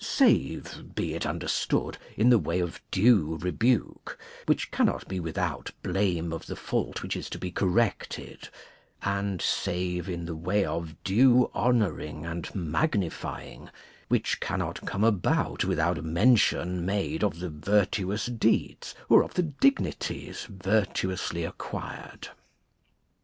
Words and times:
Save, 0.03 0.95
be 0.95 1.13
it 1.13 1.27
understood, 1.27 1.95
in 2.17 2.31
the 2.31 2.39
way 2.39 2.59
of 2.59 2.81
due 2.89 3.35
rebuke, 3.39 4.17
which 4.47 4.71
cannot 4.71 5.07
be 5.07 5.19
without 5.19 5.69
blame 5.83 6.33
of 6.33 6.47
the 6.47 6.55
fault 6.55 7.03
which 7.03 7.15
is 7.15 7.29
to 7.29 7.37
be 7.37 7.51
corrected; 7.51 8.49
and 9.03 9.43
save 9.43 10.09
in 10.09 10.25
the 10.25 10.35
way 10.35 10.65
of 10.65 10.95
due 11.03 11.51
honouring 11.53 12.25
and 12.25 12.49
magnifying, 12.55 13.69
which 14.07 14.39
cannot 14.39 14.83
come 14.87 15.03
about 15.03 15.65
without 15.65 16.03
mention 16.03 16.83
made 16.83 17.23
of 17.23 17.37
the 17.39 17.49
virtuous 17.51 18.25
deeds 18.25 18.95
or 19.07 19.21
of 19.21 19.35
the 19.35 19.43
dignities 19.43 20.47
virtuously 20.49 21.43
acquired. 21.43 22.29